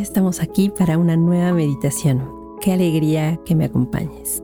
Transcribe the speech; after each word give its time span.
Estamos 0.00 0.42
aquí 0.42 0.68
para 0.68 0.98
una 0.98 1.16
nueva 1.16 1.54
meditación. 1.54 2.28
Qué 2.60 2.72
alegría 2.72 3.40
que 3.46 3.54
me 3.54 3.64
acompañes. 3.64 4.42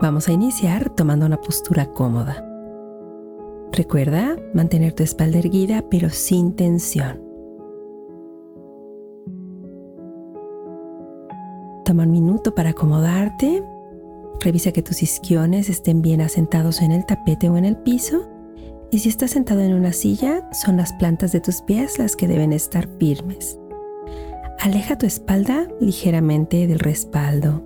Vamos 0.00 0.28
a 0.28 0.32
iniciar 0.32 0.90
tomando 0.90 1.26
una 1.26 1.40
postura 1.40 1.86
cómoda. 1.86 2.46
Recuerda 3.72 4.36
mantener 4.54 4.92
tu 4.92 5.02
espalda 5.02 5.38
erguida 5.38 5.84
pero 5.90 6.08
sin 6.08 6.54
tensión. 6.54 7.20
Toma 11.84 12.04
un 12.04 12.12
minuto 12.12 12.54
para 12.54 12.70
acomodarte. 12.70 13.60
Revisa 14.40 14.70
que 14.70 14.82
tus 14.82 15.02
isquiones 15.02 15.68
estén 15.68 16.00
bien 16.00 16.20
asentados 16.20 16.80
en 16.80 16.92
el 16.92 17.04
tapete 17.06 17.48
o 17.48 17.56
en 17.56 17.64
el 17.64 17.76
piso. 17.78 18.28
Y 18.92 19.00
si 19.00 19.08
estás 19.08 19.32
sentado 19.32 19.62
en 19.62 19.74
una 19.74 19.92
silla, 19.92 20.48
son 20.52 20.76
las 20.76 20.92
plantas 20.92 21.32
de 21.32 21.40
tus 21.40 21.60
pies 21.62 21.98
las 21.98 22.14
que 22.14 22.28
deben 22.28 22.52
estar 22.52 22.88
firmes. 23.00 23.58
Aleja 24.64 24.96
tu 24.96 25.04
espalda 25.04 25.68
ligeramente 25.78 26.66
del 26.66 26.78
respaldo. 26.78 27.62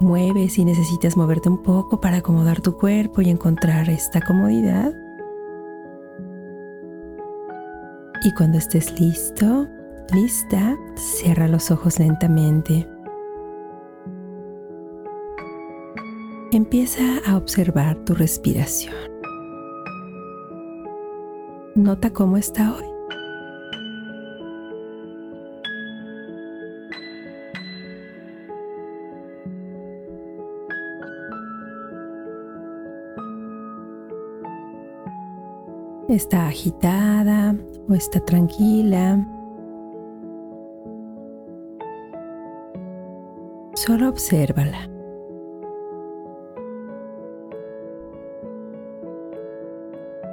Mueve 0.00 0.50
si 0.50 0.62
necesitas 0.66 1.16
moverte 1.16 1.48
un 1.48 1.62
poco 1.62 2.02
para 2.02 2.18
acomodar 2.18 2.60
tu 2.60 2.76
cuerpo 2.76 3.22
y 3.22 3.30
encontrar 3.30 3.88
esta 3.88 4.20
comodidad. 4.20 4.92
Y 8.22 8.34
cuando 8.34 8.58
estés 8.58 9.00
listo, 9.00 9.66
lista, 10.12 10.76
cierra 10.96 11.48
los 11.48 11.70
ojos 11.70 11.98
lentamente. 11.98 12.86
Empieza 16.52 17.04
a 17.26 17.38
observar 17.38 17.96
tu 18.04 18.14
respiración. 18.14 19.17
Nota 21.78 22.10
cómo 22.12 22.36
está 22.36 22.74
hoy. 22.74 22.84
¿Está 36.08 36.48
agitada 36.48 37.54
o 37.88 37.94
está 37.94 38.18
tranquila? 38.24 39.24
Solo 43.74 44.08
obsérvala. 44.08 44.97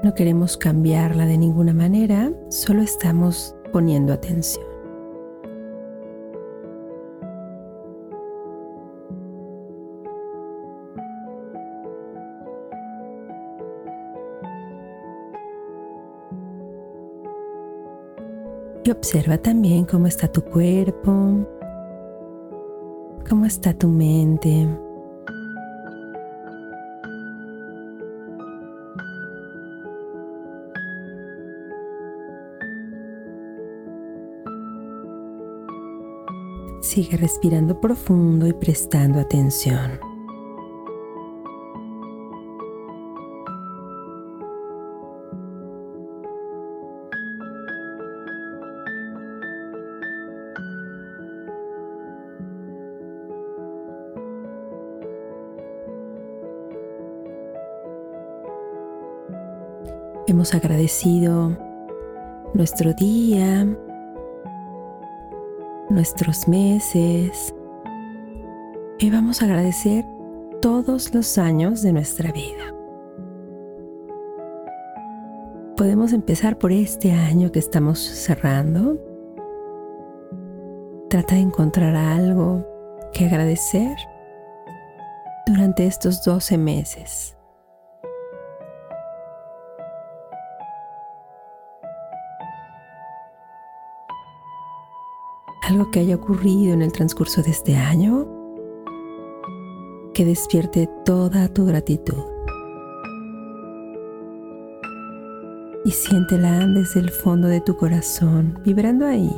No 0.05 0.13
queremos 0.13 0.55
cambiarla 0.55 1.25
de 1.25 1.35
ninguna 1.35 1.73
manera, 1.73 2.31
solo 2.49 2.83
estamos 2.83 3.55
poniendo 3.73 4.13
atención. 4.13 4.63
Y 18.83 18.91
observa 18.91 19.39
también 19.39 19.85
cómo 19.85 20.05
está 20.05 20.31
tu 20.31 20.43
cuerpo, 20.43 21.47
cómo 23.27 23.47
está 23.47 23.73
tu 23.73 23.87
mente. 23.87 24.67
Sigue 36.95 37.17
respirando 37.17 37.81
profundo 37.81 38.47
y 38.47 38.53
prestando 38.53 39.19
atención. 39.19 39.99
Hemos 60.27 60.53
agradecido 60.53 61.57
nuestro 62.53 62.93
día, 62.93 63.67
nuestros 65.95 66.47
meses 66.47 67.55
y 68.99 69.09
vamos 69.09 69.41
a 69.41 69.45
agradecer 69.45 70.05
todos 70.61 71.13
los 71.13 71.37
años 71.37 71.81
de 71.81 71.93
nuestra 71.93 72.31
vida. 72.31 72.73
Podemos 75.77 76.13
empezar 76.13 76.57
por 76.57 76.71
este 76.71 77.11
año 77.11 77.51
que 77.51 77.59
estamos 77.59 77.99
cerrando. 77.99 78.97
Trata 81.09 81.35
de 81.35 81.41
encontrar 81.41 81.95
algo 81.95 82.65
que 83.13 83.25
agradecer 83.25 83.95
durante 85.47 85.85
estos 85.87 86.23
12 86.23 86.57
meses. 86.57 87.37
Algo 95.65 95.89
que 95.89 95.99
haya 95.99 96.15
ocurrido 96.15 96.73
en 96.73 96.81
el 96.81 96.91
transcurso 96.91 97.41
de 97.41 97.49
este 97.49 97.75
año 97.75 98.27
que 100.13 100.23
despierte 100.23 100.87
toda 101.03 101.47
tu 101.49 101.65
gratitud. 101.65 102.23
Y 105.83 105.91
siéntela 105.91 106.65
desde 106.67 106.99
el 106.99 107.09
fondo 107.09 107.47
de 107.47 107.61
tu 107.61 107.75
corazón, 107.75 108.59
vibrando 108.63 109.05
ahí, 109.05 109.29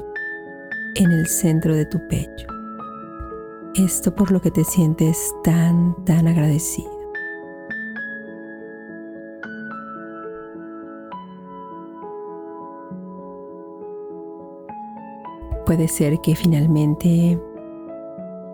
en 0.95 1.11
el 1.11 1.27
centro 1.27 1.75
de 1.75 1.85
tu 1.85 1.99
pecho. 2.07 2.47
Esto 3.75 4.13
por 4.13 4.31
lo 4.31 4.41
que 4.41 4.51
te 4.51 4.63
sientes 4.63 5.33
tan, 5.43 5.95
tan 6.05 6.27
agradecido. 6.27 6.96
Puede 15.67 15.89
ser 15.89 16.21
que 16.21 16.33
finalmente 16.33 17.37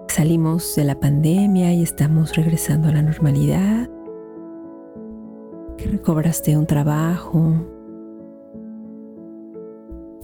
salimos 0.08 0.76
de 0.76 0.84
la 0.84 1.00
pandemia 1.00 1.72
y 1.72 1.84
estamos 1.84 2.36
regresando 2.36 2.88
a 2.88 2.92
la 2.92 3.04
normalidad, 3.04 3.88
que 5.78 5.90
recobraste 5.90 6.58
un 6.58 6.66
trabajo, 6.66 7.54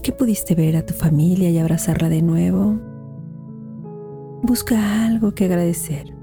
que 0.02 0.12
pudiste 0.12 0.56
ver 0.56 0.78
a 0.78 0.84
tu 0.84 0.96
familia 0.96 1.52
y 1.52 1.60
abrazarla 1.60 2.10
de 2.10 2.24
nuevo. 2.24 2.80
Busca 4.42 5.06
algo 5.06 5.36
que 5.36 5.46
agradecer. 5.46 6.16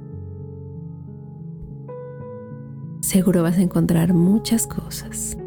Seguro 3.02 3.44
vas 3.44 3.56
a 3.56 3.62
encontrar 3.62 4.14
muchas 4.14 4.66
cosas. 4.66 5.38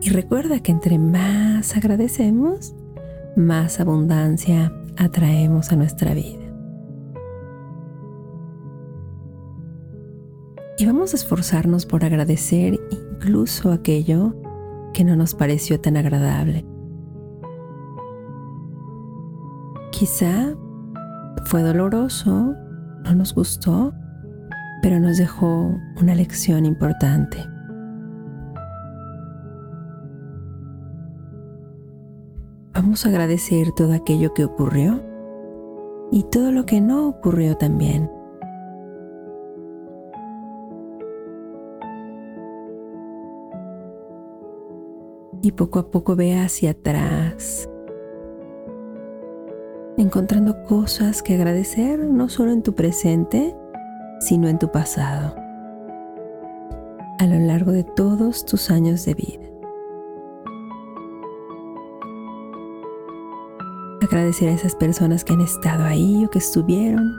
Y 0.00 0.10
recuerda 0.10 0.60
que 0.60 0.70
entre 0.70 1.00
más 1.00 1.76
agradecemos, 1.76 2.76
más 3.36 3.80
abundancia 3.80 4.72
atraemos 4.96 5.72
a 5.72 5.76
nuestra 5.76 6.14
vida. 6.14 6.44
Y 10.76 10.86
vamos 10.86 11.12
a 11.12 11.16
esforzarnos 11.16 11.86
por 11.86 12.04
agradecer 12.04 12.80
incluso 12.90 13.72
aquello 13.72 14.34
que 14.92 15.04
no 15.04 15.16
nos 15.16 15.34
pareció 15.34 15.80
tan 15.80 15.96
agradable. 15.96 16.64
Quizá 19.92 20.56
fue 21.44 21.62
doloroso, 21.62 22.54
no 23.04 23.14
nos 23.14 23.34
gustó, 23.34 23.94
pero 24.82 24.98
nos 24.98 25.18
dejó 25.18 25.78
una 26.00 26.14
lección 26.14 26.66
importante. 26.66 27.53
Agradecer 33.02 33.72
todo 33.72 33.92
aquello 33.92 34.32
que 34.34 34.44
ocurrió 34.44 35.02
y 36.12 36.22
todo 36.22 36.52
lo 36.52 36.64
que 36.64 36.80
no 36.80 37.08
ocurrió 37.08 37.56
también. 37.56 38.08
Y 45.42 45.52
poco 45.52 45.80
a 45.80 45.90
poco 45.90 46.14
ve 46.14 46.38
hacia 46.38 46.70
atrás, 46.70 47.68
encontrando 49.98 50.64
cosas 50.64 51.20
que 51.20 51.34
agradecer 51.34 51.98
no 51.98 52.28
solo 52.28 52.52
en 52.52 52.62
tu 52.62 52.74
presente, 52.74 53.56
sino 54.20 54.48
en 54.48 54.58
tu 54.58 54.70
pasado, 54.70 55.34
a 57.18 57.26
lo 57.26 57.38
largo 57.40 57.72
de 57.72 57.82
todos 57.82 58.46
tus 58.46 58.70
años 58.70 59.04
de 59.04 59.14
vida. 59.14 59.53
Agradecer 64.04 64.50
a 64.50 64.52
esas 64.52 64.74
personas 64.74 65.24
que 65.24 65.32
han 65.32 65.40
estado 65.40 65.82
ahí 65.82 66.26
o 66.26 66.28
que 66.28 66.38
estuvieron. 66.38 67.18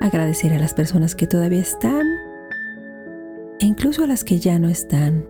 Agradecer 0.00 0.52
a 0.52 0.58
las 0.60 0.72
personas 0.72 1.16
que 1.16 1.26
todavía 1.26 1.58
están 1.58 2.06
e 3.58 3.66
incluso 3.66 4.04
a 4.04 4.06
las 4.06 4.22
que 4.22 4.38
ya 4.38 4.60
no 4.60 4.68
están. 4.68 5.26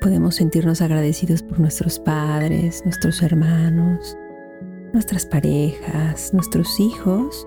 Podemos 0.00 0.36
sentirnos 0.36 0.80
agradecidos 0.80 1.42
por 1.42 1.58
nuestros 1.58 1.98
padres, 1.98 2.84
nuestros 2.84 3.20
hermanos, 3.20 4.16
nuestras 4.92 5.26
parejas, 5.26 6.32
nuestros 6.32 6.78
hijos, 6.78 7.44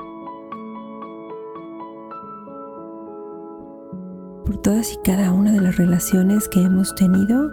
por 4.52 4.62
todas 4.62 4.92
y 4.92 4.98
cada 5.06 5.32
una 5.32 5.54
de 5.54 5.62
las 5.62 5.78
relaciones 5.78 6.50
que 6.50 6.62
hemos 6.62 6.94
tenido 6.96 7.50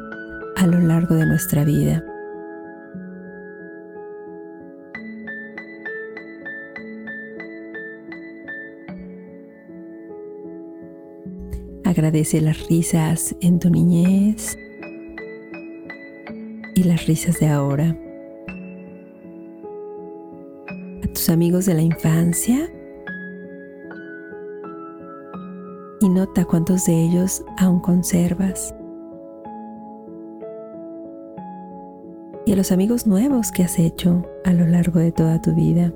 a 0.56 0.66
lo 0.66 0.80
largo 0.80 1.14
de 1.14 1.26
nuestra 1.26 1.64
vida. 1.64 2.04
Agradece 11.84 12.40
las 12.40 12.66
risas 12.66 13.36
en 13.42 13.60
tu 13.60 13.70
niñez 13.70 14.58
y 16.74 16.82
las 16.82 17.06
risas 17.06 17.38
de 17.38 17.46
ahora. 17.46 17.96
A 21.04 21.06
tus 21.12 21.28
amigos 21.28 21.64
de 21.66 21.74
la 21.74 21.82
infancia 21.82 22.68
y 26.00 26.08
nota 26.08 26.44
cuántos 26.44 26.84
de 26.86 26.94
ellos 26.94 27.44
aún 27.58 27.80
conservas. 27.80 28.74
Y 32.46 32.52
a 32.52 32.56
los 32.56 32.72
amigos 32.72 33.06
nuevos 33.06 33.52
que 33.52 33.62
has 33.62 33.78
hecho 33.78 34.24
a 34.44 34.52
lo 34.52 34.66
largo 34.66 35.00
de 35.00 35.12
toda 35.12 35.40
tu 35.40 35.54
vida. 35.54 35.92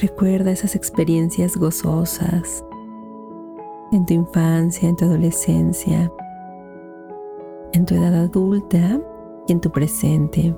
Recuerda 0.00 0.50
esas 0.50 0.74
experiencias 0.76 1.56
gozosas 1.56 2.62
en 3.92 4.04
tu 4.04 4.12
infancia, 4.12 4.88
en 4.88 4.96
tu 4.96 5.06
adolescencia, 5.06 6.12
en 7.72 7.86
tu 7.86 7.94
edad 7.94 8.14
adulta 8.14 9.00
y 9.46 9.52
en 9.52 9.60
tu 9.60 9.70
presente. 9.70 10.54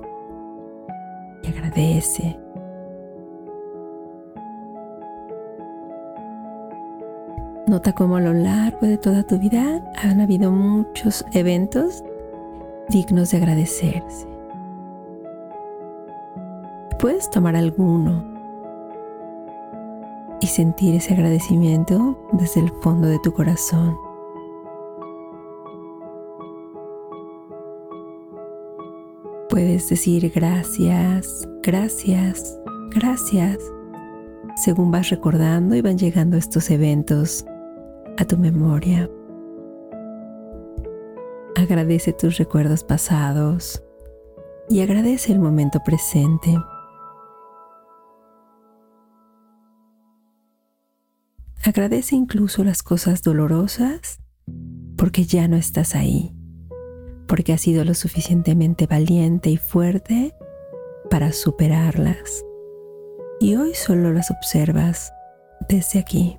Y 1.44 1.46
agradece. 1.46 2.48
Nota 7.69 7.93
cómo 7.93 8.17
a 8.17 8.20
lo 8.23 8.32
largo 8.32 8.87
de 8.87 8.97
toda 8.97 9.23
tu 9.25 9.38
vida 9.38 9.85
han 10.03 10.23
habido 10.23 10.50
muchos 10.50 11.23
eventos 11.35 12.03
dignos 12.88 13.31
de 13.31 13.37
agradecerse. 13.37 14.26
Puedes 16.99 17.29
tomar 17.29 17.56
alguno 17.56 18.25
y 20.41 20.47
sentir 20.47 20.94
ese 20.94 21.12
agradecimiento 21.12 22.19
desde 22.32 22.61
el 22.61 22.70
fondo 22.81 23.06
de 23.06 23.19
tu 23.19 23.35
corazón. 23.35 23.99
Puedes 29.50 29.91
decir 29.91 30.32
gracias, 30.35 31.47
gracias, 31.62 32.59
gracias, 32.94 33.59
según 34.56 34.91
vas 34.91 35.11
recordando 35.11 35.76
y 35.76 35.82
van 35.82 35.99
llegando 35.99 36.38
estos 36.38 36.70
eventos 36.70 37.44
a 38.19 38.25
tu 38.25 38.37
memoria. 38.37 39.09
Agradece 41.55 42.12
tus 42.12 42.37
recuerdos 42.37 42.82
pasados 42.82 43.82
y 44.69 44.81
agradece 44.81 45.32
el 45.32 45.38
momento 45.38 45.81
presente. 45.85 46.56
Agradece 51.65 52.17
incluso 52.17 52.65
las 52.65 52.82
cosas 52.82 53.23
dolorosas 53.23 54.19
porque 54.97 55.25
ya 55.25 55.47
no 55.47 55.56
estás 55.56 55.94
ahí, 55.94 56.35
porque 57.29 57.53
has 57.53 57.61
sido 57.61 57.85
lo 57.85 57.94
suficientemente 57.94 58.87
valiente 58.88 59.50
y 59.50 59.59
fuerte 59.59 60.35
para 61.09 61.32
superarlas. 61.32 62.44
Y 63.38 63.55
hoy 63.55 63.75
solo 63.75 64.12
las 64.12 64.32
observas 64.32 65.12
desde 65.69 66.00
aquí. 66.00 66.37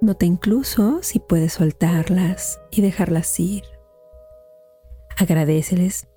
Nota 0.00 0.26
incluso 0.26 1.02
si 1.02 1.18
puedes 1.18 1.54
soltarlas 1.54 2.60
y 2.70 2.82
dejarlas 2.82 3.38
ir. 3.40 3.64
Agradeceles 5.16 6.08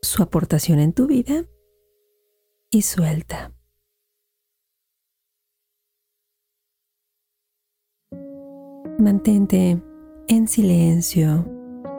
su 0.00 0.22
aportación 0.22 0.78
en 0.78 0.92
tu 0.92 1.06
vida 1.06 1.44
y 2.70 2.82
suelta. 2.82 3.52
Mantente 8.98 9.82
en 10.28 10.48
silencio, 10.48 11.44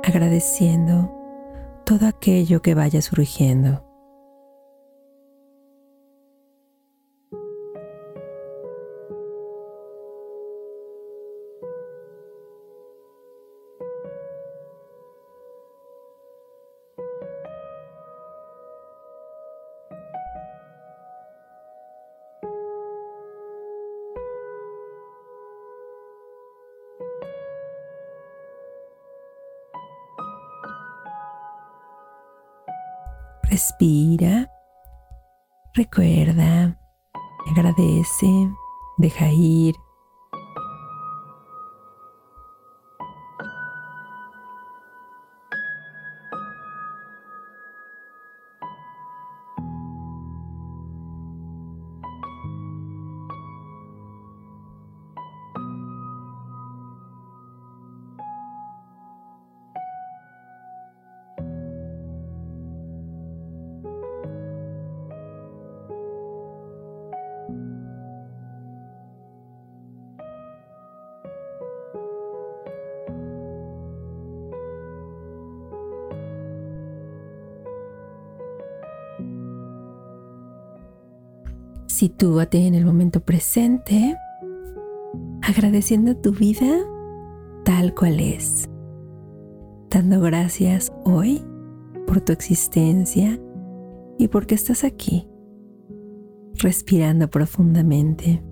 agradeciendo 0.04 1.12
todo 1.86 2.08
aquello 2.08 2.62
que 2.62 2.74
vaya 2.74 3.02
surgiendo. 3.02 3.85
Respira, 33.56 34.52
recuerda, 35.74 36.78
agradece, 37.50 38.28
deja 38.98 39.32
ir. 39.32 39.74
Sitúate 81.96 82.68
en 82.68 82.76
el 82.76 82.84
momento 82.84 83.22
presente, 83.22 84.18
agradeciendo 85.42 86.18
tu 86.18 86.34
vida 86.34 86.84
tal 87.64 87.96
cual 87.96 88.20
es, 88.20 88.70
dando 89.90 90.20
gracias 90.20 90.92
hoy 91.06 91.42
por 92.06 92.20
tu 92.20 92.34
existencia 92.34 93.40
y 94.20 94.28
porque 94.28 94.56
estás 94.56 94.84
aquí, 94.84 95.26
respirando 96.56 97.30
profundamente. 97.30 98.44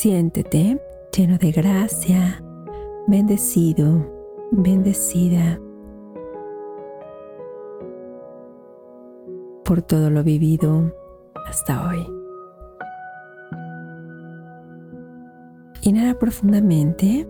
Siéntete 0.00 0.80
lleno 1.10 1.38
de 1.38 1.50
gracia, 1.50 2.40
bendecido, 3.08 4.08
bendecida 4.52 5.58
por 9.64 9.82
todo 9.82 10.08
lo 10.08 10.22
vivido 10.22 10.94
hasta 11.48 11.88
hoy. 11.88 12.06
Inhala 15.82 16.16
profundamente 16.16 17.28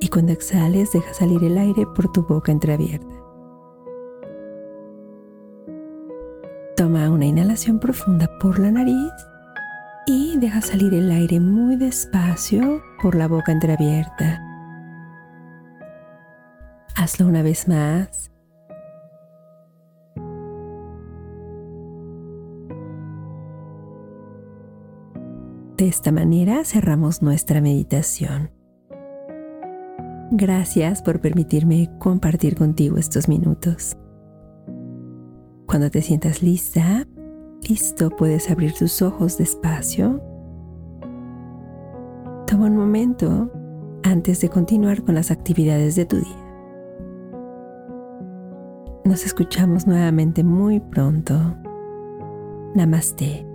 y 0.00 0.08
cuando 0.08 0.32
exhales 0.32 0.92
deja 0.92 1.12
salir 1.12 1.44
el 1.44 1.58
aire 1.58 1.86
por 1.94 2.10
tu 2.10 2.22
boca 2.22 2.52
entreabierta. 2.52 3.14
Toma 6.74 7.10
una 7.10 7.26
inhalación 7.26 7.78
profunda 7.78 8.30
por 8.38 8.58
la 8.58 8.70
nariz 8.70 9.12
y 10.12 10.36
deja 10.36 10.60
salir 10.60 10.92
el 10.92 11.10
aire 11.10 11.40
muy 11.40 11.76
despacio 11.76 12.82
por 13.00 13.14
la 13.14 13.28
boca 13.28 13.50
entreabierta. 13.50 14.42
Hazlo 16.94 17.26
una 17.26 17.42
vez 17.42 17.66
más. 17.66 18.30
De 25.78 25.88
esta 25.88 26.12
manera 26.12 26.62
cerramos 26.64 27.22
nuestra 27.22 27.62
meditación. 27.62 28.50
Gracias 30.30 31.00
por 31.00 31.20
permitirme 31.22 31.90
compartir 31.98 32.54
contigo 32.54 32.98
estos 32.98 33.28
minutos. 33.28 33.96
Cuando 35.66 35.90
te 35.90 36.02
sientas 36.02 36.42
lista, 36.42 37.06
listo, 37.68 38.10
puedes 38.10 38.50
abrir 38.50 38.72
tus 38.74 39.02
ojos 39.02 39.38
despacio. 39.38 40.20
Toma 42.46 42.66
un 42.66 42.76
momento 42.76 43.50
antes 44.02 44.40
de 44.40 44.48
continuar 44.48 45.02
con 45.02 45.14
las 45.14 45.30
actividades 45.30 45.94
de 45.96 46.04
tu 46.04 46.16
día. 46.16 46.42
Nos 49.04 49.24
escuchamos 49.26 49.86
nuevamente 49.86 50.44
muy 50.44 50.80
pronto. 50.80 51.34
Namaste. 52.74 53.51